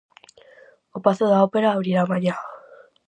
[0.97, 2.35] O Pazo da Ópera abrirá mañá.